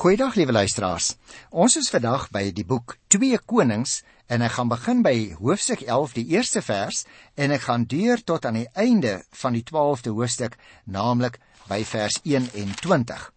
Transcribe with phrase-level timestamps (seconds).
[0.00, 1.10] Goeiedag liewe luisteraars.
[1.52, 3.98] Ons is vandag by die boek 2 Konings
[4.32, 7.02] en ek gaan begin by hoofstuk 11 die eerste vers
[7.36, 10.56] en ek gaan deur tot aan die einde van die 12de hoofstuk,
[10.88, 11.36] naamlik
[11.68, 13.28] by vers 21.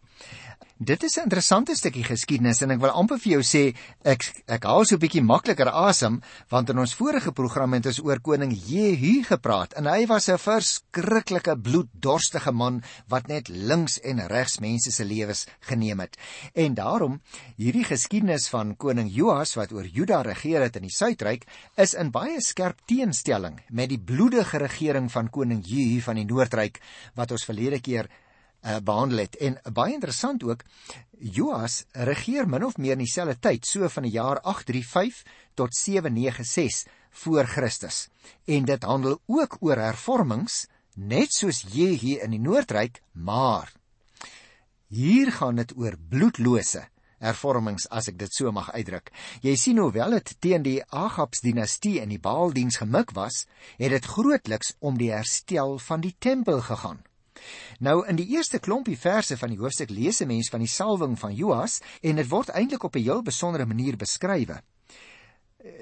[0.83, 4.63] Dit is 'n interessante stukkie geskiedenis en ek wil amper vir jou sê ek ek
[4.65, 8.51] haal so 'n bietjie makliker asem want in ons vorige program het ons oor koning
[8.51, 14.91] Jehu gepraat en hy was 'n verskriklike bloeddorstige man wat net links en regs mense
[14.91, 16.17] se lewens geneem het.
[16.53, 17.21] En daarom
[17.55, 21.45] hierdie geskiedenis van koning Joas wat oor Juda regeer het in die suidryk
[21.77, 26.81] is in baie skerp teenstelling met die bloedige regering van koning Jehu van die noordryk
[27.15, 28.09] wat ons verlede keer
[28.63, 29.35] uh, behandel het.
[29.35, 30.63] En baie interessant ook,
[31.19, 35.23] Joas regeer min of meer in dieselfde tyd, so van die jaar 835
[35.55, 36.91] tot 796
[37.23, 38.07] voor Christus.
[38.45, 43.71] En dit handel ook oor hervormings, net soos Jehu in die Noordryk, maar
[44.93, 46.83] hier gaan dit oor bloedlose
[47.23, 49.09] hervormings as ek dit so mag uitdruk.
[49.45, 53.45] Jy sien hoewel dit teen die Agabs dinastie en die Baaldiens gemik was,
[53.79, 56.99] het dit grootliks om die herstel van die tempel gegaan.
[57.79, 61.19] Nou in die eerste klompie verse van die hoofstuk lees 'n mens van die salwing
[61.19, 64.61] van Joas en dit word eintlik op 'n heel besondere manier beskryf.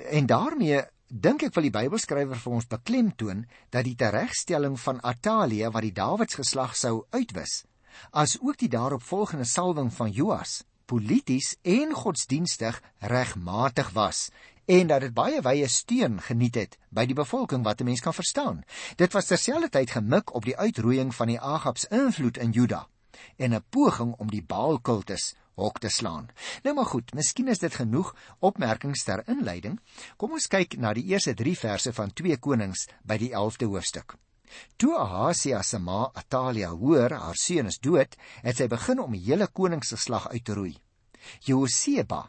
[0.09, 5.71] En daarmee dink ek wil die Bybelskrywer vir ons beklemtoon dat die teregstelling van Atalia
[5.71, 7.63] wat die Dawids geslag sou uitwis,
[8.11, 14.29] as ook die daaropvolgende salwing van Joas polities en godsdienstig regmatig was
[14.65, 18.13] en dat dit baie wye steun geniet het by die bevolking wat 'n mens kan
[18.13, 18.63] verstaan.
[18.95, 22.87] Dit was terselfdertyd gemik op die uitroeiing van die Agabs invloed in Juda
[23.37, 26.29] en 'n poging om die Baal-kultus hok te slaan.
[26.63, 29.79] Nou maar goed, miskien is dit genoeg opmerkings ter inleiding.
[30.17, 34.15] Kom ons kyk na die eerste 3 verse van 2 Konings by die 11de hoofstuk.
[34.75, 39.23] Toe Ahasia se ma Atalia hoor haar seun is dood, het sy begin om die
[39.23, 40.73] hele koningsgeslag uit te roei.
[41.47, 42.25] Joseba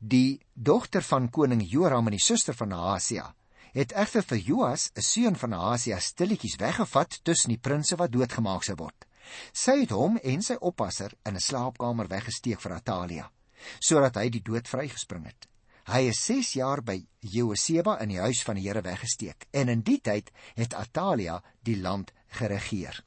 [0.00, 3.34] Die dogter van koning Joram en die suster van Ahasia
[3.74, 8.64] het egter vir Joas, 'n seun van Ahasia, stilletjies weggevat tussen die prinses wat doodgemaak
[8.64, 9.04] sou word.
[9.52, 13.30] Sy het hom en sy oppasser in 'n slaapkamer weggesteek vir Atalia,
[13.78, 15.46] sodat hy die dood vrygespring het.
[15.84, 19.82] Hy is 6 jaar by Jehoseba in die huis van die Here weggesteek en in
[19.82, 23.04] die tyd het Atalia die land geregeer.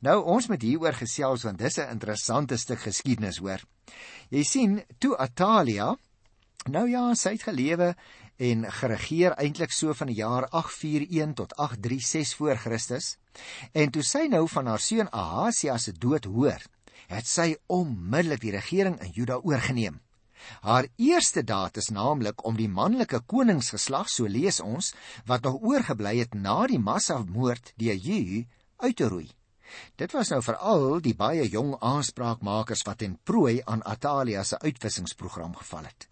[0.00, 3.60] Nou ons moet hieroor gesels want dis 'n interessante stuk geskiedenis hoor.
[4.30, 5.96] Jy sien, toe Atalia
[6.66, 7.92] Nou ja, sy het gelewe
[8.42, 13.12] en geregeer eintlik so van die jaar 841 tot 836 voor Christus.
[13.72, 16.64] En toe sy nou van haar seun Ahasia se dood hoor,
[17.06, 20.00] het sy onmiddellik die regering in Juda oorgeneem.
[20.66, 24.90] Haar eerste daad is naamlik om die manlike koningsgeslag, so lees ons,
[25.26, 28.42] wat nog oorgebly het na die massamoord deur Jehu
[28.82, 29.30] uit te roei.
[29.94, 35.54] Dit was nou veral die baie jong aanspraakmakers wat in prooi aan Atalia se uitwissingsprogram
[35.62, 36.10] geval het.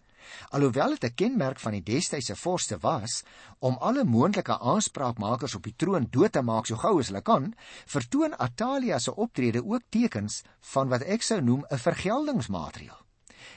[0.49, 3.23] Alhoewel dit 'n kenmerk van die destydse vorste was
[3.59, 7.53] om alle moontlike aanspraakmakers op die troon dood te maak so gou as hulle kan,
[7.85, 12.99] vertoon Atalia se optrede ook tekens van wat ek sou noem 'n vergeldingsmaatreël.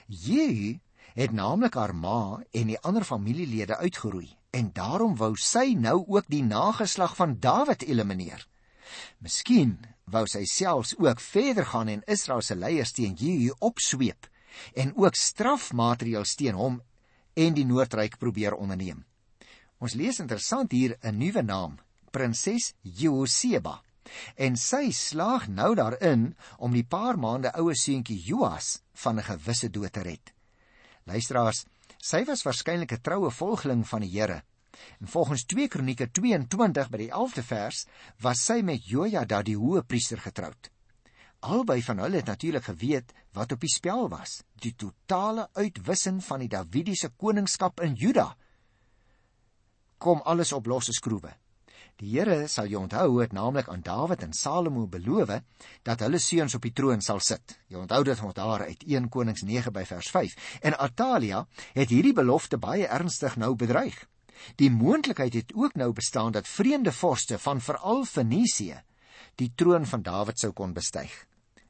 [0.06, 0.78] Jehu
[1.14, 6.24] het naamlik haar ma en die ander familielede uitgeroei en daarom wou sy nou ook
[6.28, 8.46] die nageslag van Dawid elimineer.
[9.18, 14.28] Miskien wou sy selfs ook verder gaan en Israel se leiers teen Jehu opsweep
[14.74, 16.80] en ook strafmaatreëls teen hom
[17.34, 19.04] en die Noordryk probeer onderneem.
[19.78, 21.78] Ons lees interessant hier 'n nuwe naam,
[22.10, 23.82] prinses Jehoseba.
[24.36, 29.70] En sy slaag nou daarin om die paar maande oue seentjie Joas van 'n gewisse
[29.70, 30.32] dood te red.
[31.04, 31.64] Luisteraars,
[31.98, 34.42] sy was waarskynlik 'n troue volgeling van die Here.
[35.00, 37.86] En volgens 2 Kronieke 22 by die 11de vers
[38.20, 40.70] was sy met Jojada die hoëpriester getroud.
[41.40, 46.42] Albei van hulle het natuurlik geweet wat op die spel was, die totale uitwissing van
[46.42, 48.32] die Davidiese koningskap in Juda.
[49.98, 51.30] Kom alles op losse skroewe.
[51.98, 55.30] Die Here sal jou onthou het naamlik aan Dawid en Salomo beloof
[55.82, 57.58] dat hulle seuns op die troon sal sit.
[57.68, 60.36] Jy onthou dit van daar uit 1 Konings 9 by vers 5.
[60.62, 63.98] En Atalia het hierdie belofte baie ernstig nou bedreig.
[64.56, 68.82] Die moontlikheid het ook nou bestaan dat vreemde vorste van veral Fenisië
[69.38, 71.27] die troon van Dawid sou kon bestyg.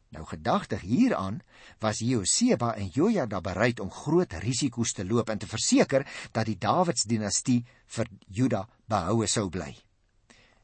[0.08, 1.42] Nou gedagtig hieraan
[1.80, 6.56] was Joseba en Jojada bereid om groot risiko's te loop en te verseker dat die
[6.56, 7.60] Dawidsdinastie
[7.96, 9.74] vir Juda behoue sou bly.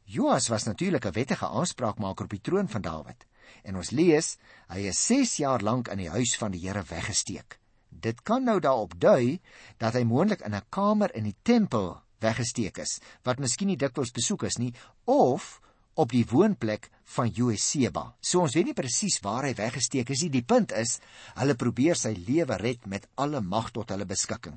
[0.04, 3.26] Joas was natuurlik 'n wettige aanspraakmaker op die troon van Dawid
[3.62, 4.36] en ons lees
[4.68, 7.58] hy is 6 jaar lank in die huis van die Here weggesteek.
[7.88, 9.40] Dit kan nou daarop dui
[9.78, 14.10] dat hy moontlik in 'n kamer in die tempel weggesteek is wat miskien nie dikwels
[14.10, 14.74] besoek is nie
[15.04, 15.60] of
[15.94, 18.04] op die woonplek van Joeseba.
[18.20, 20.32] So ons weet nie presies waar hy weggesteek is nie.
[20.34, 20.98] Die punt is,
[21.38, 24.56] hulle probeer sy lewe red met alle mag tot hulle beskikking.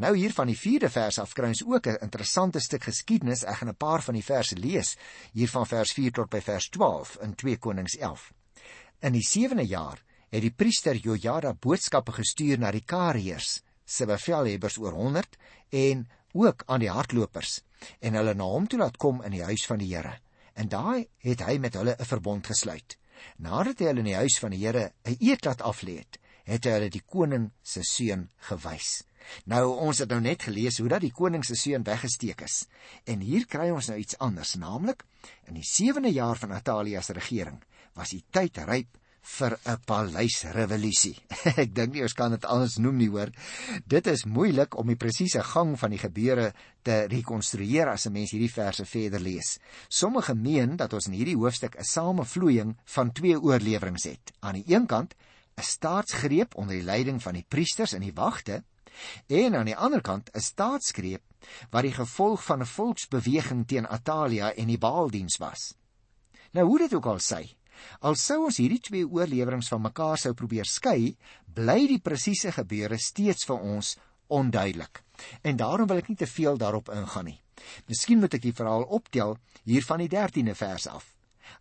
[0.00, 3.44] Nou hier van die 4de vers af kry ons ook 'n interessante stuk geskiedenis.
[3.44, 4.96] Ek gaan 'n paar van die verse lees
[5.32, 8.32] hier van vers 4 tot by vers 12 in 2 Konings 11.
[9.00, 14.78] In die 7de jaar het die priester Jojada boodskappe gestuur na die Kariërs, se bevelhebbers
[14.78, 15.36] oor 100
[15.70, 17.62] en ook aan die hardlopers
[18.00, 20.18] en hulle na hom toe laat kom in die huis van die Here
[20.58, 22.98] en daai het hy met hulle 'n verbond gesluit.
[23.36, 26.64] Nadat hy hulle in die huis van die Here 'n eed laat aflê het, het
[26.64, 29.04] hy hulle die koning se seun gewys.
[29.44, 32.66] Nou ons het nou net gelees hoe dat die koning se seun weggesteek is.
[33.04, 35.04] En hier kry ons nou iets anders, naamlik
[35.46, 37.62] in die 7de jaar van Atalia se regering
[37.94, 41.16] was die tyd ryp vir 'n paleisrevolusie.
[41.62, 43.30] Ek dink nie ons kan dit anders noem nie, hoor.
[43.86, 46.52] Dit is moeilik om die presiese gang van die gebeure
[46.82, 49.58] te rekonstrueer as 'n mens hierdie verse verder lees.
[49.88, 54.32] Sommige meen dat ons in hierdie hoofstuk 'n samevloeiing van twee oorleweringe het.
[54.40, 55.14] Aan die een kant
[55.58, 58.62] 'n staatsgreep onder die leiding van die priesters en die wagte,
[59.26, 61.22] en aan die ander kant 'n staatsgreep
[61.70, 65.74] wat die gevolg van 'n volksbeweging teen Atalia en die Baaldiens was.
[66.52, 67.57] Nou hoe dit ook al sê,
[68.00, 71.16] Al sou ons hierdie twee oorleweringe van mekaar sou probeer skei,
[71.54, 73.96] bly die presiese gebeure steeds vir ons
[74.28, 75.02] onduidelik.
[75.42, 77.38] En daarom wil ek nie te veel daarop ingaan nie.
[77.90, 81.14] Miskien moet ek die verhaal optel hier van die 13de vers af.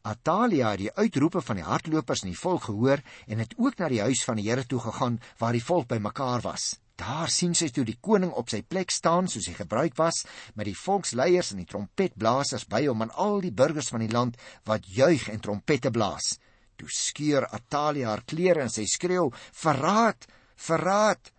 [0.04, 3.88] Atalia het die uitroepe van die hardlopers en die volk gehoor en het ook na
[3.92, 6.76] die huis van die Here toe gegaan waar die volk bymekaar was.
[6.98, 10.24] Daar sien sy toe die koning op sy plek staan soos hy gebruik was
[10.58, 14.40] met die volksleiers en die trompetblasers by hom en al die burgers van die land
[14.66, 16.34] wat juig en trompette blaas.
[16.78, 19.30] Toe skeur Atalia haar klere en sy skreeu:
[19.62, 20.26] "Verraad!
[20.56, 21.32] Verraad!"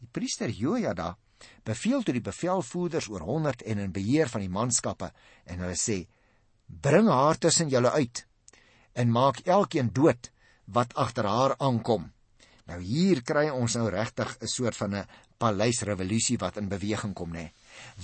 [0.00, 1.12] Die priester Jojada
[1.66, 5.12] beveel toe die bevelvoerders oor 100 en in beheer van die manskappe
[5.44, 6.06] en hulle sê:
[6.66, 8.26] "Bring haar tussen julle uit
[8.94, 10.32] en maak elkeen dood
[10.64, 12.15] wat agter haar aankom."
[12.66, 15.06] Nou hier kry ons nou regtig 'n soort van 'n
[15.38, 17.52] paleisrevolusie wat in beweging kom nê.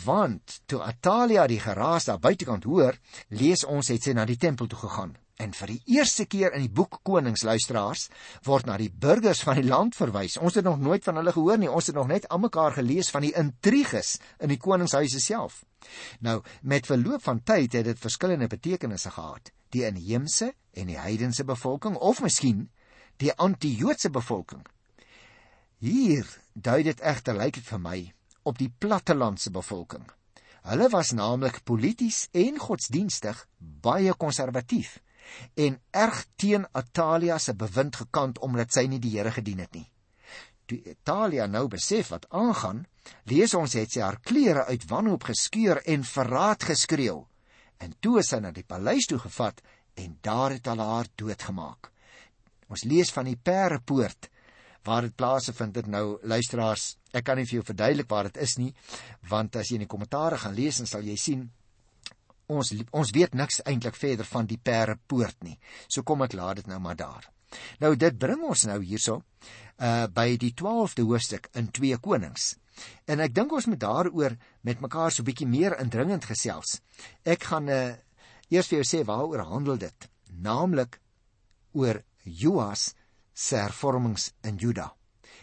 [0.05, 2.99] Want toe Atalia die geraas daar buitekant hoor,
[3.29, 5.17] lees ons het sy na die tempel toe gegaan.
[5.37, 8.09] En vir die eerste keer in die boek Koningsluisteraars
[8.47, 10.37] word na die burgers van die land verwys.
[10.37, 11.71] Ons het nog nooit van hulle gehoor nie.
[11.71, 15.65] Ons het nog net almekaar gelees van die intriges in die koningshuise self.
[16.21, 19.51] Nou, met verloop van tyd het dit verskillende betekenisse gehad.
[19.71, 22.69] Die inheemse en die heidense bevolking of miskien
[23.23, 24.65] die anti-Joodse bevolking.
[25.83, 27.99] Hier dui dit egter lyk dit vir my
[28.49, 30.05] op die plattelandse bevolking.
[30.67, 34.99] Hulle was naamlik polities en godsdienstig baie konservatief
[35.59, 39.87] en erg teen Atalia se bewind gekant omdat sy nie die Here gedien het nie.
[40.67, 42.85] Toe Atalia nou besef wat aangaan,
[43.31, 47.23] lees ons het sy haar klere uit wanhoop geskeur en verraad geskreeu.
[47.79, 49.63] En toe is sy na die paleis toe gevat
[49.99, 51.93] en daar het hulle haar doodgemaak.
[52.73, 54.31] Ons lees van die Perepoort
[54.87, 58.57] waar dit plaasvind dit nou luisteraars ek kan nie vir jou verduidelik waar dit is
[58.59, 58.73] nie
[59.31, 61.45] want as jy in die kommentaare gaan lees dan sal jy sien
[62.53, 65.59] ons ons weet niks eintlik verder van die Perepoort nie.
[65.89, 67.29] So kom ek laat dit nou maar daar.
[67.81, 69.23] Nou dit bring ons nou hierso
[69.79, 72.57] uh by die 12de hoofstuk in 2 konings.
[73.07, 76.81] En ek dink ons moet daaroor met mekaar so bietjie meer indringend gesels.
[77.25, 77.95] Ek gaan uh
[78.53, 80.09] eers vir jou sê waaroor handel dit?
[80.43, 81.01] Naamlik
[81.73, 82.93] oor Joas
[83.33, 84.93] se hervormings in Juda.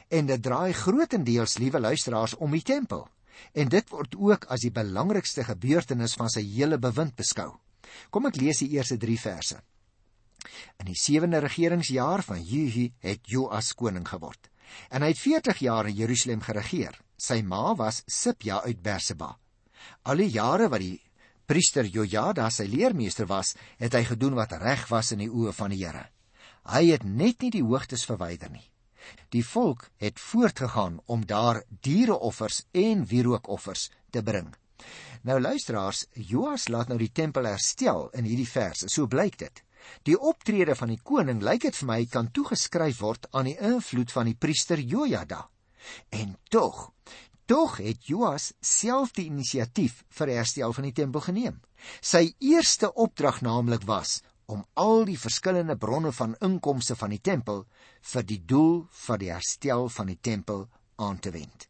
[0.09, 3.07] En dit draai grootendeels, liewe luisteraars, om die tempel.
[3.53, 7.53] En dit word ook as die belangrikste gebeurtenis van sy hele bewind beskou.
[8.09, 9.59] Kom ek lees die eerste 3 verse.
[10.79, 14.49] In die 7de regeringsjaar van Jehu het Joas koning geword.
[14.93, 16.95] En hy het 40 jaar in Jerusalem geregeer.
[17.19, 19.33] Sy ma was Sipja uit Berseba.
[20.07, 20.99] Al die jare wat die
[21.49, 25.73] priester Jojada sy leermeester was, het hy gedoen wat reg was in die oë van
[25.73, 26.05] die Here.
[26.69, 28.65] Hy het net nie die hoogtes verwyder nie.
[29.33, 34.51] Die volk het voortgegaan om daar diereoffers en wierookoffers te bring.
[35.21, 38.87] Nou luisteraars, Joas laat nou die tempel herstel in hierdie verse.
[38.87, 39.63] So blyk dit.
[40.05, 44.13] Die optrede van die koning lyk dit vir my kan toegeskryf word aan die invloed
[44.13, 45.47] van die priester Jojada.
[46.13, 46.91] En tog,
[47.49, 51.61] tog het Joas self die inisiatief vir herstel van die tempel geneem.
[52.01, 57.65] Sy eerste opdrag naamlik was om al die verskillende bronne van inkomste van die tempel
[58.11, 60.65] vir die doel van die herstel van die tempel
[60.97, 61.67] aan te wend.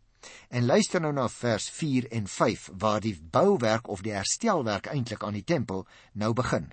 [0.50, 5.24] En luister nou na vers 4 en 5 waar die bouwerk of die herstelwerk eintlik
[5.24, 6.72] aan die tempel nou begin.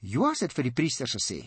[0.00, 1.40] Joas het vir die priesters gesê: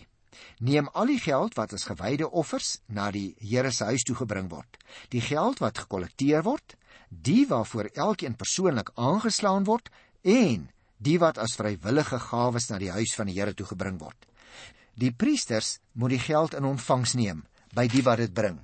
[0.58, 4.50] "Neem al die geld wat as gewyde offers na die Here se huis toe gebring
[4.50, 6.76] word, die geld wat gekollekteer word,
[7.08, 9.90] die waarvoor elkeen persoonlik aangeslaan word
[10.22, 10.70] en
[11.02, 14.18] die wat as vrywillige gawes na die huis van die Here toe gebring word.
[14.94, 17.42] Die priesters moet die geld in ontvangs neem
[17.74, 18.60] by die wat dit bring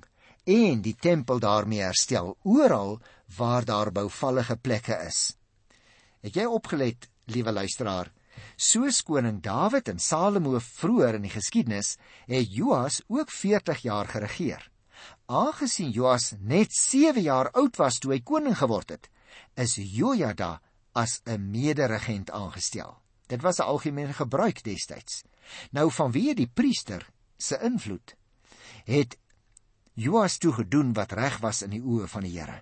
[0.49, 2.97] en die tempel daarmee herstel oral
[3.37, 5.35] waar daar bouvallige plekke is.
[6.25, 8.09] Het jy opgelet, liewe luisteraar?
[8.55, 14.63] Soos koning Dawid en Salomo vroeër in die geskiedenis, het Joas ook 40 jaar geregeer.
[15.27, 19.09] Aangesien Joas net 7 jaar oud was toe hy koning geword het,
[19.55, 20.59] is Jojada
[20.91, 23.01] as 'n mederegent aangestel.
[23.27, 25.23] Dit was 'n algemene gebruik destyds.
[25.71, 28.15] Nou vanweë die priester se invloed
[28.85, 29.17] het
[29.93, 32.61] Joas toe gedoen wat reg was in die oë van die Here.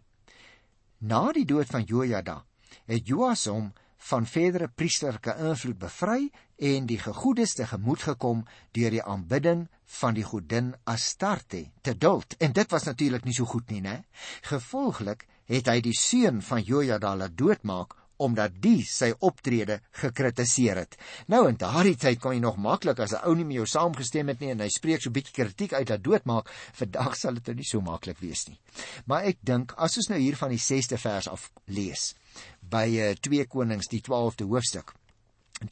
[0.97, 2.45] Na die dood van Jojada
[2.85, 3.73] het Joas hom
[4.09, 9.67] van verdere priesterlike invloed bevry en die gegoedes te gemoed gekom deur die aanbidding
[9.99, 12.35] van die godin Astarte te duld.
[12.37, 14.03] En dit was natuurlik nie so goed nie, né?
[14.41, 20.97] Gevolglik het hy die seun van Jojada laat doodmaak omdat die sy optrede gekritiseer het.
[21.27, 24.27] Nou in daardie tyd kon jy nog maklik as 'n ou nie met jou saamgestem
[24.27, 26.49] het nie en hy spreek so 'n bietjie kritiek uit dat doodmaak,
[26.81, 28.59] vandag sal dit nou nie so maklik wees nie.
[29.05, 32.15] Maar ek dink as ons nou hier van die 6de vers af lees
[32.61, 34.93] by 2 uh, Konings die 12de hoofstuk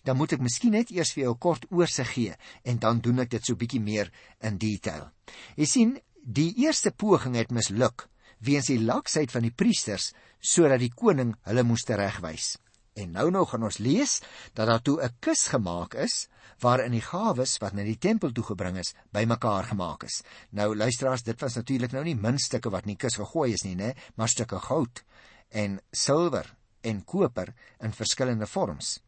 [0.03, 2.33] dan moet ek miskien net eers vir jou 'n kort oorsig gee
[2.63, 4.11] en dan doen ek dit so bietjie meer
[4.41, 5.11] in detail.
[5.55, 8.09] Jy sien, die eerste poging het misluk
[8.39, 10.13] weens die laksheid van die priesters
[10.45, 12.55] sodat die koning hulle moes regwys.
[12.95, 14.19] En nou nou gaan ons lees
[14.53, 16.27] dat daar toe 'n kus gemaak is
[16.59, 20.21] waarin die gawes wat na die tempel toe gebring is bymekaar gemaak is.
[20.51, 23.75] Nou luisteraars, dit was natuurlik nou nie muntstukke wat in die kus gegooi is nie,
[23.75, 25.03] né, maar stukke goud
[25.49, 28.99] en silwer en koper in verskillende vorms.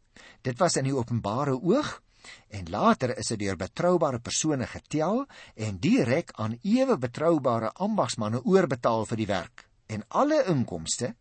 [0.42, 2.02] Dit was in die openbare oog
[2.50, 5.26] en later is dit deur betroubare persone getel
[5.56, 11.14] en direk aan ewe betroubare ambagsmanne oorbetaal vir die werk en alle inkomste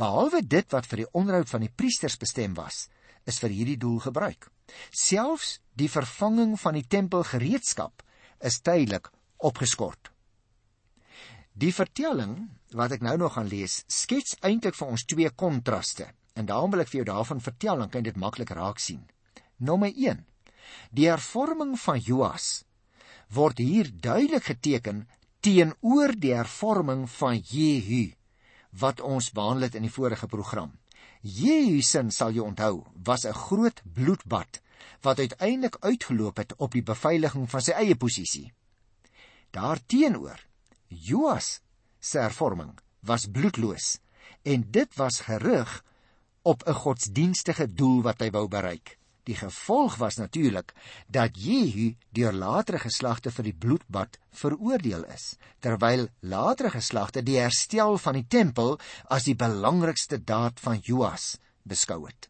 [0.00, 2.88] behalwe dit wat vir die onderhoud van die priesters bestem was
[3.24, 4.50] is vir hierdie doel gebruik.
[4.92, 8.02] Selfs die vervanging van die tempelgereedskap
[8.44, 10.10] is tydelik opgeskort.
[11.54, 12.36] Die vertelling
[12.74, 16.08] wat ek nou nog gaan lees skets eintlik vir ons twee kontraste.
[16.34, 19.04] En daarom wil ek vir jou daarvan vertel dan kan jy dit maklik raak sien.
[19.58, 19.92] Nommer
[20.90, 22.64] Die hervorming van Joas
[23.34, 25.04] word hier duidelik geteken
[25.44, 28.14] teenoor die hervorming van Jehu
[28.78, 30.72] wat ons behandel het in die vorige program.
[31.20, 34.60] Jehu se sal jy onthou was 'n groot bloedbad
[35.02, 38.52] wat uiteindelik uitgeloop het op die beveiliging van sy eie posisie.
[39.50, 40.40] Daarteenoor
[40.88, 41.60] Joas
[42.00, 43.98] se hervorming was bloedloos
[44.42, 45.84] en dit was gerig
[46.42, 48.98] op 'n godsdienstige doel wat hy wou bereik.
[49.24, 50.74] Die gevolg was natuurlik
[51.08, 57.96] dat Jehu deur latere geslagte vir die bloedbad veroordeel is, terwyl latere geslagte die herstel
[57.98, 58.76] van die tempel
[59.08, 62.28] as die belangrikste daad van Joas beskou het.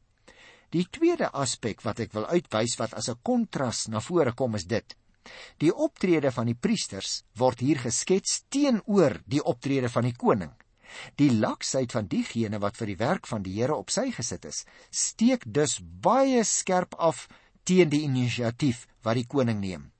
[0.70, 4.64] Die tweede aspek wat ek wil uitwys wat as 'n kontras na vore kom is
[4.64, 4.96] dit:
[5.58, 10.52] Die optrede van die priesters word hier geskets teenoor die optrede van die koning.
[11.20, 14.64] Die laksheid van diegene wat vir die werk van die Here op sy gesit is,
[14.90, 17.26] steek dus baie skerp af
[17.64, 19.90] teen die inisiatief wat die koning neem.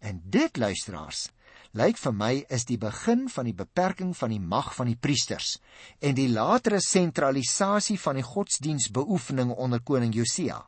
[0.00, 1.28] En dit luisteraars,
[1.76, 5.58] lyk vir my is die begin van die beperking van die mag van die priesters
[6.00, 10.58] en die latere sentralisasie van die godsdienstbeoefening onder koning Josia.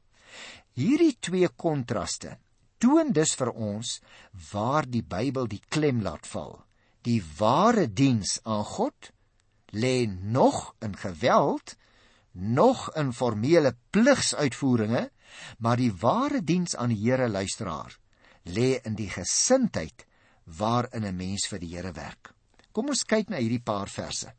[0.78, 2.38] Hierdie twee kontraste
[2.82, 3.98] toon dus vir ons
[4.50, 6.56] waar die Bybel die klem laat val.
[7.06, 9.12] Die ware diens aan God
[9.72, 11.76] lê nog in geweld,
[12.32, 15.10] nog in formele pligsuitvoeringe,
[15.58, 17.98] maar die ware diens aan die Here luisteraar
[18.44, 20.06] lê in die gesindheid
[20.58, 22.34] waarin 'n mens vir die Here werk.
[22.72, 24.32] Kom ons kyk na hierdie paar verse.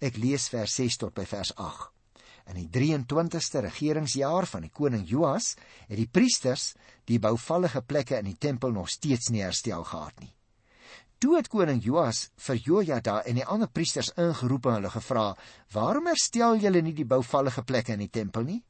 [0.00, 1.90] Ek lees vers 6 tot by vers 8.
[2.46, 5.56] In die 23ste regeringsjaar van die koning Joas
[5.88, 10.32] het die priesters die bouvallige plekke in die tempel nog steeds nie herstel gehad nie.
[11.20, 15.24] Toe het koning Joas vir Jojada en die ander priesters ingeroep en hulle gevra:
[15.74, 18.62] "Waarom herstel julle nie die bouvallige plekke in die tempel nie?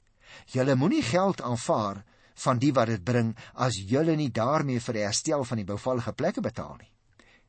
[0.50, 2.02] Julle moenie geld aanvaar
[2.34, 6.12] van die wat dit bring as julle nie daarmee vir die herstel van die bouvallige
[6.12, 6.90] plekke betaal nie."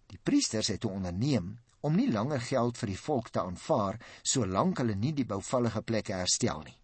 [0.06, 4.96] Die priesters het onderneem om nie langer geld vir die volk te aanvaar solank hulle
[4.96, 6.78] nie die bouvallige plekke herstel nie.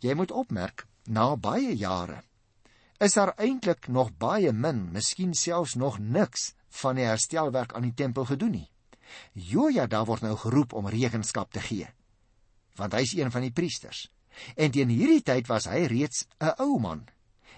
[0.00, 2.22] Jy moet opmerk, na baie jare
[3.00, 7.94] is daar eintlik nog baie min, miskien selfs nog niks van die herstelwerk aan die
[7.94, 8.70] tempel gedoen nie.
[9.32, 11.88] Jojada word nou geroep om rekenskap te gee,
[12.76, 14.10] want hy is een van die priesters.
[14.56, 17.08] En teen hierdie tyd was hy reeds 'n ou man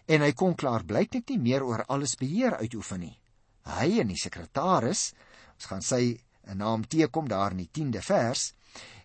[0.07, 3.19] en hy kon klaar blyklik nie meer oor alles beheer uitoefen nie.
[3.62, 5.12] Hy en die sekretaris,
[5.55, 6.21] ons gaan sy
[6.55, 8.55] naam teekom daar in die 10de vers,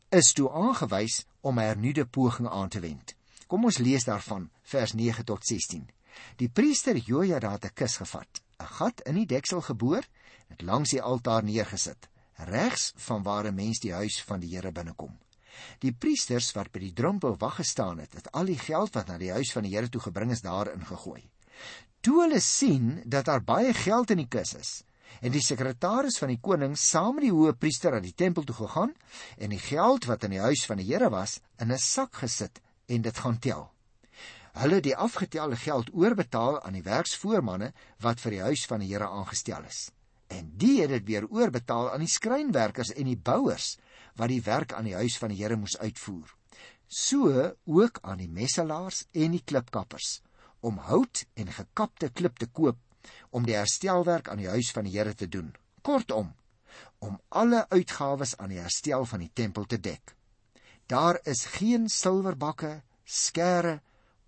[0.10, 3.16] is toe aangewys om 'n hernuide poging aan te wend.
[3.48, 5.90] Kom ons lees daarvan vers 9 tot 16.
[6.38, 10.04] Die priester Jojada het 'n kus gevat, 'n gat in die deksel geboor,
[10.50, 14.72] dit langs die altaar neergesit, regs van waar 'n mens die huis van die Here
[14.72, 15.18] binnekom.
[15.80, 19.18] Die priesters wat by die drempel wag gestaan het, het al die geld wat na
[19.18, 21.30] die huis van die Here toe gebring is daarin gegooi.
[22.02, 24.84] Toe hulle sien dat daar baie geld in die kus is,
[25.22, 28.56] en die sekretaris van die koning saam met die hoë priester aan die tempel toe
[28.56, 28.94] gegaan
[29.38, 32.62] en die geld wat in die huis van die Here was in 'n sak gesit
[32.88, 33.72] en dit gaan tel.
[34.56, 39.08] Hulle die afgetelde geld oorbetaal aan die werksvoormanne wat vir die huis van die Here
[39.08, 39.90] aangestel is.
[40.32, 43.76] En die het dit weer oorbetaal aan die skrynwerkers en die bouers
[44.16, 46.32] wat die werk aan die huis van die Here moes uitvoer.
[46.88, 50.22] So ook aan die messelaars en die klipkappers
[50.66, 52.80] om hout en gekapte klip te koop
[53.30, 55.52] om die herstelwerk aan die huis van die Here te doen.
[55.82, 56.32] Kortom,
[57.00, 60.16] om alle uitgawes aan die herstel van die tempel te dek.
[60.88, 63.82] Daar is geen silwerbakke, skêre,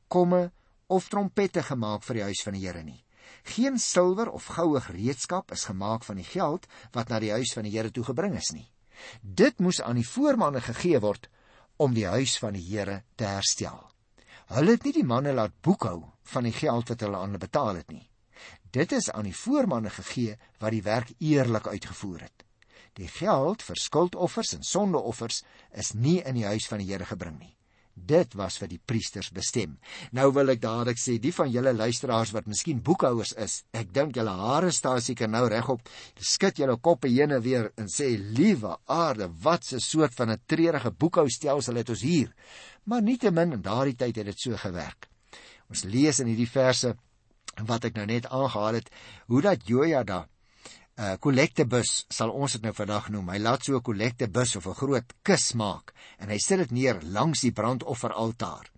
[0.08, 0.52] komme
[0.88, 3.04] of trompette gemaak vir die huis van die Here nie.
[3.44, 7.68] Geen silwer of goue gereedskap is gemaak van die geld wat na die huis van
[7.68, 8.68] die Here toe gebring is nie.
[9.22, 11.30] Dit moes aan die voormanne gegee word
[11.78, 13.84] om die huis van die Here te herstel.
[14.48, 16.00] Hulle het nie die manne laat boekhou
[16.32, 18.08] van die geld wat hulle aan hulle betaal het nie.
[18.72, 22.44] Dit is aan die voormanne gegee wat die werk eerlik uitgevoer het.
[22.98, 27.38] Die geld vir skuldoffers en sondeoffers is nie in die huis van die Here gebring
[27.40, 27.57] nie.
[27.98, 29.74] Dit was vir die priesters bestem.
[30.14, 34.16] Nou wil ek dadelik sê, die van julle luisteraars wat miskien boekhouers is, ek dink
[34.16, 35.82] julle hare staan seker nou regop.
[36.22, 40.42] Skud julle koppe heen en weer en sê, "Liewe aarde, wat 'n soort van 'n
[40.46, 42.34] treurige boekhoustelsel het ons hier."
[42.86, 45.10] Maar nietemin in daardie tyd het dit so gewerk.
[45.70, 46.96] Ons lees in hierdie verse
[47.66, 48.90] wat ek nou net aangehaal het,
[49.28, 50.28] hoe dat Jojada
[50.98, 53.30] uh, kollektebus sal ons dit nou vandag noem.
[53.30, 57.00] Hy laat so 'n kollektebus of 'n groot kus maak en hy sit dit neer
[57.04, 58.72] langs die brandofferaltaar.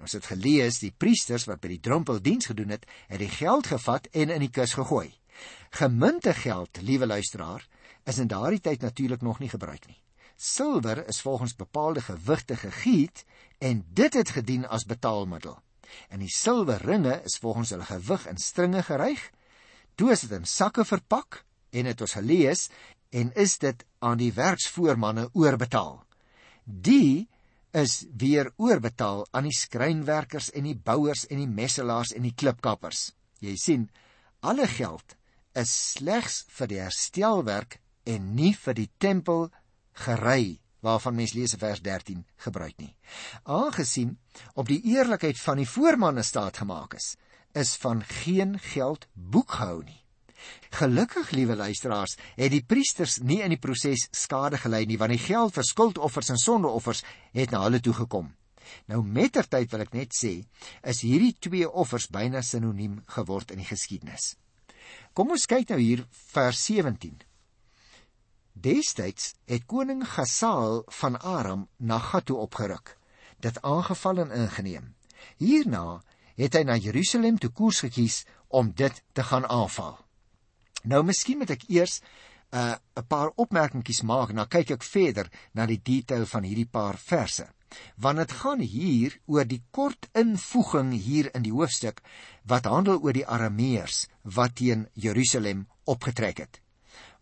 [0.00, 3.66] Ons het gelees die priesters wat by die drempel diens gedoen het, het die geld
[3.66, 5.12] gevat en in die kus gegooi.
[5.70, 7.66] Gemunte geld, liewe luisteraar,
[8.04, 10.00] is in daardie tyd natuurlik nog nie gebruik nie.
[10.36, 13.24] Silwer is volgens bepaalde gewigte gegiet
[13.58, 15.58] en dit het gedien as betaalmiddel.
[16.08, 19.30] En die silwerringe is volgens hulle gewig in stringe geryg.
[19.94, 22.68] Toe is dit in sakke verpak en het ons gelees
[23.10, 26.02] en is dit aan die werksvoormanne oorbetaal.
[26.64, 27.28] Die
[27.76, 33.10] is weer oorbetaal aan die skrynwerkers en die bouers en die messelaars en die klipkappers.
[33.44, 33.88] Jy sien,
[34.40, 35.16] alle geld
[35.56, 39.48] is slegs vir die herstelwerk en nie vir die tempel
[40.06, 42.94] gery waarvan mens lees in vers 13 gebruik nie.
[43.42, 44.16] Aangesien
[44.54, 47.14] op die eerlikheid van die voormanne staat gemaak is,
[47.56, 50.05] is van geen geld boekhou nie.
[50.76, 55.22] Gelukkig, liewe luisteraars, het die priesters nie in die proses skade gely nie, want die
[55.22, 57.04] geld vir skuldoffers en sondeoffers
[57.36, 58.32] het na hulle toe gekom.
[58.90, 60.40] Nou mettertyd wil ek net sê,
[60.82, 64.34] is hierdie twee offers byna sinoniem geword in die geskiedenis.
[65.14, 67.14] Kom ons kyk nou hier vers 17.
[68.56, 72.96] Destyds het koning Gasaal van Aram na Gat toe opgeruk,
[73.44, 74.94] dit aangeval en ingeneem.
[75.40, 76.00] Hierna
[76.36, 79.96] het hy na Jerusalem toe koers gekies om dit te gaan aanval.
[80.86, 84.84] Nou miskien moet ek eers 'n uh, 'n paar opmerkingies maak en dan kyk ek
[84.86, 87.46] verder na die detail van hierdie paar verse.
[87.98, 92.00] Want dit gaan hier oor die kort invoeging hier in die hoofstuk
[92.46, 96.60] wat handel oor die Arameërs wat teen Jerusalem opgetrek het.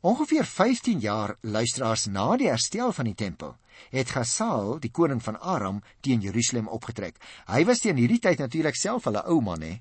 [0.04, 3.56] Ongeveer 15 jaar luisteraars na die herstel van die tempel
[3.90, 7.16] het Gasaal, die koning van Aram, teen Jerusalem opgetrek.
[7.48, 9.80] Hy was teen hierdie tyd natuurlik self hulle ou man, hè.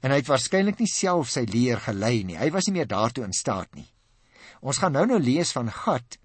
[0.00, 2.38] En hy het waarskynlik nie self sy leer gelei nie.
[2.38, 3.88] Hy was nie meer daartoe in staat nie.
[4.60, 6.18] Ons gaan nou nou lees van Gad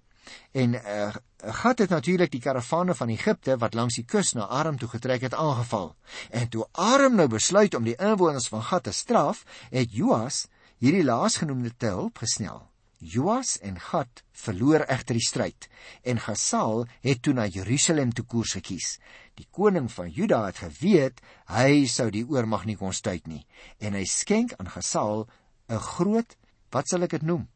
[0.52, 1.08] en uh,
[1.38, 5.22] Gad het natuurlik die karavane van Egipte wat langs die kus na Aram toe getrek
[5.22, 5.94] het aangeval.
[6.30, 10.46] En toe Aram nou besluit om die inwoners van Gad te straf, het Joas
[10.78, 12.67] hierdie laasgenoemde te hulp gesnel.
[12.98, 15.68] Joas en Gad verloor egter die stryd
[16.02, 18.96] en Gasaal het toe na Jerusalem toe koers gekies.
[19.38, 23.44] Die koning van Juda het geweet hy sou die oormag nie kon stuit nie
[23.78, 25.28] en hy skenk aan Gesaal
[25.68, 26.36] 'n groot,
[26.70, 27.48] wat sal ek dit noem?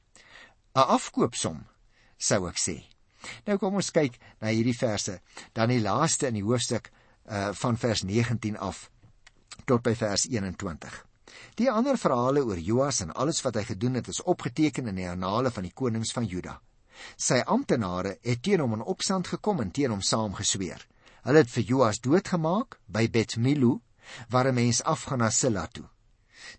[0.75, 1.67] 'n afkoopsom,
[2.19, 2.85] sou ek sê.
[3.47, 5.21] Nou kom ons kyk na hierdie verse,
[5.55, 6.91] dan die laaste in die hoofstuk
[7.27, 8.91] uh van vers 19 af
[9.67, 11.12] tot by vers 21.
[11.61, 15.09] Die ander verhale oor Joas en alles wat hy gedoen het is opgeteken in die
[15.09, 16.61] annale van die konings van Juda.
[17.17, 20.87] Sy amptenare het teen hom in opstand gekom en teen hom saamgesweer.
[21.23, 23.79] Hulle het vir Joas doodgemaak by Betmilu
[24.29, 25.89] waar 'n mens afgaan na Silla toe.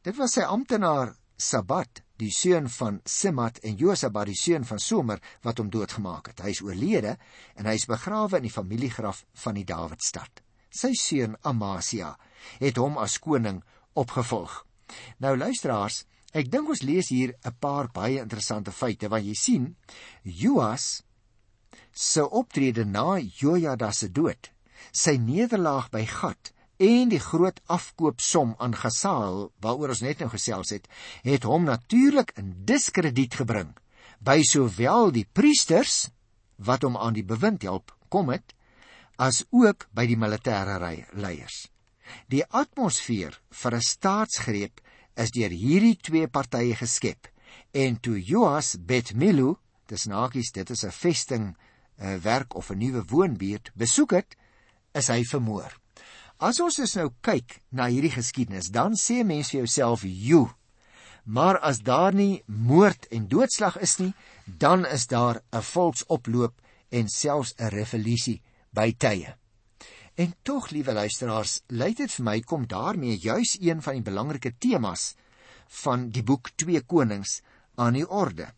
[0.02, 5.20] Dit was sy amptenaar Sabat, die seun van Simat en Josabat die seun van Somer
[5.42, 6.40] wat hom doodgemaak het.
[6.40, 7.18] Hy is oorlede
[7.56, 10.44] en hy is begrawe in die familiegraf van die Dawidstad.
[10.74, 12.16] sy seun Amasia,
[12.60, 13.62] het hom as koning
[13.94, 14.66] opgevolg.
[15.18, 16.04] Nou luisteraars,
[16.34, 19.76] ek dink ons lees hier 'n paar baie interessante feite want jy sien
[20.24, 21.04] Joas
[21.92, 24.52] se optrede na Jojada se dood,
[24.92, 30.74] sy nederlaag by Gat en die groot afkoopsom aan Gasaal waaroor ons net nou gesels
[30.74, 30.88] het,
[31.24, 33.74] het hom natuurlik in diskrediet gebring
[34.20, 36.10] by sowel die priesters
[36.58, 38.56] wat hom aan die bewind help kom het
[39.22, 40.80] as ook by die militêre
[41.14, 41.73] leiers.
[42.28, 44.82] Die atmosfeer vir 'n staatsgreep
[45.16, 47.28] is deur hierdie twee partye geskep
[47.72, 49.56] en toe Joas Betmilu,
[49.90, 51.56] dis nakies dit is 'n vesting
[52.00, 54.36] 'n werk of 'n nuwe woonbuurt besoek het,
[54.94, 55.72] is hy vermoor.
[56.40, 60.52] As ons dus nou kyk na hierdie geskiedenis, dan sê mense vir jouself, "Jo."
[61.26, 64.14] Maar as daar nie moord en doodslag is nie,
[64.46, 66.54] dan is daar 'n volksoploop
[66.90, 69.36] en selfs 'n revolusie by tye.
[70.16, 74.54] En tog, liewe luisteraars, lyk dit vir my kom daarmee juis een van die belangrike
[74.62, 75.14] temas
[75.82, 77.40] van die boek 2 Konings
[77.82, 78.52] aan die orde.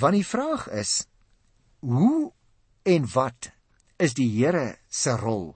[0.00, 1.04] Want die vraag is,
[1.84, 2.32] hoe
[2.82, 3.50] en wat
[4.00, 5.52] is die Here se rol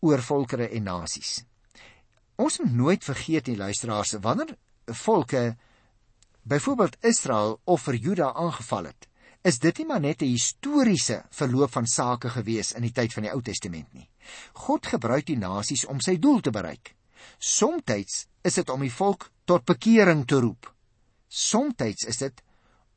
[0.00, 1.42] oor volkere en nasies.
[2.40, 4.56] Ons moet nooit vergeet nie luisteraars wanneer
[5.04, 5.56] volke
[6.46, 9.05] byvoorbeeld Israel of vir Juda aangeval het,
[9.46, 13.22] is dit nie maar net 'n historiese verloop van sake gewees in die tyd van
[13.22, 14.08] die Ou Testament nie.
[14.52, 16.96] God gebruik die nasies om sy doel te bereik.
[17.38, 20.74] Somstyds is dit om die volk tot bekering te roep.
[21.28, 22.42] Somstyds is dit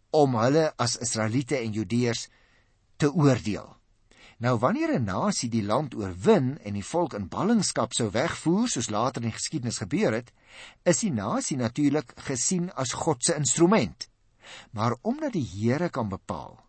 [0.09, 2.27] om hulle as Israeliete en Judeërs
[2.97, 3.77] te oordeel.
[4.39, 8.89] Nou wanneer 'n nasie die land oorwin en die volk in ballingskap sou wegvoer soos
[8.89, 10.31] later in die geskiedenis gebeur het,
[10.83, 14.08] is die nasie natuurlik gesien as God se instrument.
[14.71, 16.59] Maar omdat die Here kan bepaal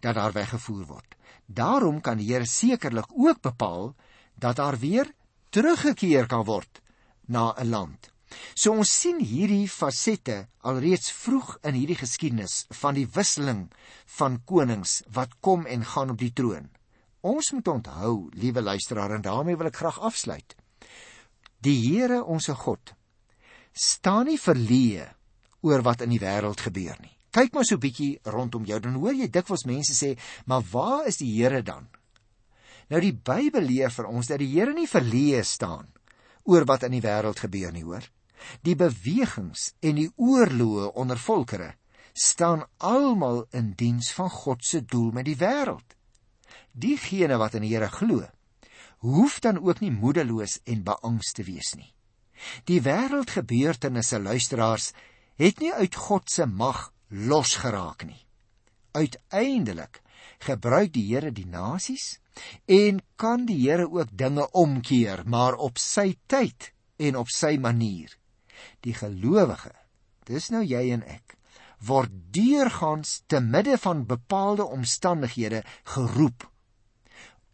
[0.00, 1.16] dat daar weggevoer word,
[1.46, 3.94] daarom kan die Here sekerlik ook bepaal
[4.34, 5.12] dat daar weer
[5.50, 6.80] teruggekeer kan word
[7.26, 8.10] na 'n land.
[8.54, 13.70] So ons sien hierdie fasette alreeds vroeg in hierdie geskiedenis van die wisseling
[14.18, 16.70] van konings wat kom en gaan op die troon.
[17.20, 20.54] Ons moet onthou, liewe luisteraar, en daarmee wil ek graag afsluit.
[21.60, 22.94] Die Here, ons God,
[23.72, 25.10] staan nie verleë
[25.60, 27.19] oor wat in die wêreld gebeur nie.
[27.30, 31.06] Kyk maar so 'n bietjie rondom jou, dan hoor jy dikwels mense sê, "Maar waar
[31.06, 31.88] is die Here dan?"
[32.88, 35.86] Nou die Bybel leer vir ons dat die Here nie verleë staan
[36.44, 38.02] oor wat in die wêreld gebeur nie, hoor.
[38.62, 41.74] Die bewegings en die oorloë onder volkere
[42.12, 45.94] staan almal in diens van God se doel met die wêreld
[46.72, 48.24] diegene wat in die Here glo,
[49.04, 51.92] hoef dan ook nie moedeloos en beangst te wees nie.
[52.68, 54.92] Die wêreldgebeurtenisse luisteraars
[55.40, 58.20] het nie uit God se mag losgeraak nie.
[58.92, 60.00] Uiteindelik
[60.40, 62.18] gebruik die Here die nasies
[62.66, 68.14] en kan die Here ook dinge omkeer, maar op sy tyd en op sy manier.
[68.84, 69.72] Die gelowige,
[70.28, 71.36] dis nou jy en ek,
[71.80, 75.62] word deurgangs te midde van bepaalde omstandighede
[75.94, 76.46] geroep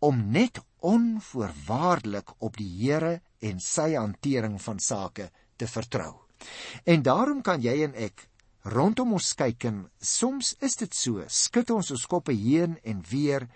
[0.07, 6.13] om net onvoorwaardelik op die Here en sy hantering van sake te vertrou.
[6.85, 8.27] En daarom kan jy en ek
[8.67, 13.47] rondom ons kyk en soms is dit so, skud ons ons koppe heen en weer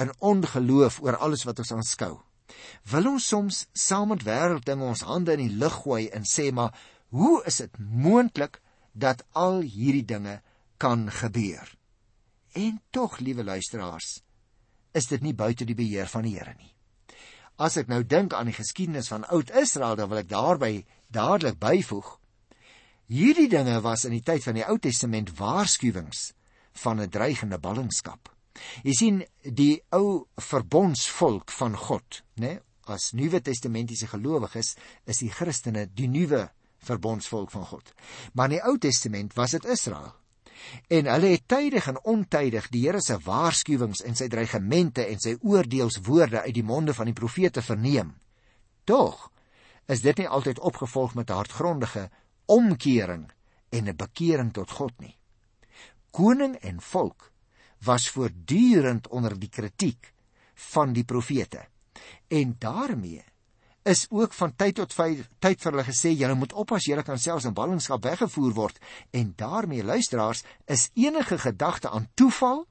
[0.00, 2.14] in ongeloof oor alles wat ons aanskou.
[2.90, 6.74] Wil ons soms saam met wêrelddinge ons hande in die lug gooi en sê maar
[7.14, 8.60] hoe is dit moontlik
[8.92, 10.40] dat al hierdie dinge
[10.78, 11.66] kan gebeur?
[12.54, 14.20] En tog, liewe luisteraars,
[14.94, 16.74] is dit nie buite die beheer van die Here nie.
[17.60, 20.72] As ek nou dink aan die geskiedenis van Oud-Israel, dan wil ek daarby
[21.12, 22.16] dadelik byvoeg:
[23.10, 26.30] hierdie dinge was in die tyd van die Ou Testament waarskuwings
[26.82, 28.30] van 'n dreigende ballingskap.
[28.84, 35.86] Jy sien, die ou verbondsvolk van God, né, as Nuwe Testamentiese gelowiges, is die Christene
[35.86, 37.92] die nuwe verbondsvolk van God.
[38.34, 40.14] Maar in die Ou Testament was dit Israel
[40.92, 45.36] en hulle het tydig en ontydig die Here se waarskuwings en sy dreigemente en sy
[45.40, 48.12] oordeelswoorde uit die monde van die profete verneem.
[48.84, 49.30] Tog
[49.88, 52.10] is dit nie altyd opgevolg met 'n hartgrondige
[52.50, 53.30] omkering
[53.70, 55.16] en 'n bekering tot God nie.
[56.10, 57.32] Koning en volk
[57.84, 60.12] was voortdurend onder die kritiek
[60.54, 61.66] van die profete.
[62.28, 63.24] En daarmee
[63.82, 64.94] is ook van tyd tot
[65.38, 68.78] tyd vir hulle gesê julle moet oppas julle kan selfs in ballingskap weggevoer word.
[69.10, 72.66] En daarmee luisteraars is enige gedagte aan toeval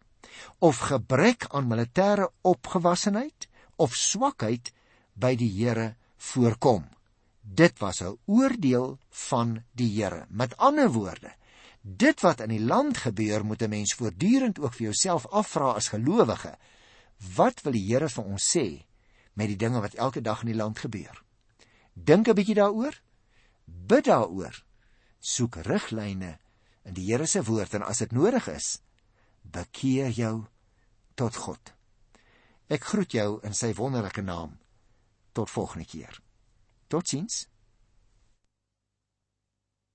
[0.59, 4.71] of gebrek aan militêre opgewassenheid of swakheid
[5.13, 6.98] by die Here voorkom
[7.55, 11.33] dit was 'n oordeel van die Here met ander woorde
[11.81, 15.87] dit wat in die land gebeur moet 'n mens voortdurend ook vir jouself afvra as
[15.87, 16.57] gelowige
[17.35, 18.85] wat wil die Here vir ons sê
[19.33, 21.23] met die dinge wat elke dag in die land gebeur.
[21.93, 23.01] Dink 'n bietjie daaroor.
[23.65, 24.63] Bid daaroor.
[25.19, 26.39] Soek riglyne
[26.83, 28.81] in die Here se woord en as dit nodig is,
[29.41, 30.45] bekeer jou
[31.15, 31.73] tot God.
[32.67, 34.59] Ek groet jou in sy wonderlike naam.
[35.31, 36.21] Tot volgende keer.
[36.89, 37.47] Totins?